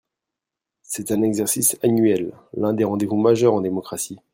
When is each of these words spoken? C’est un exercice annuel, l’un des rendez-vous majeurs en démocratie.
C’est 0.81 1.11
un 1.11 1.21
exercice 1.21 1.77
annuel, 1.83 2.33
l’un 2.55 2.73
des 2.73 2.83
rendez-vous 2.85 3.17
majeurs 3.21 3.53
en 3.53 3.61
démocratie. 3.61 4.17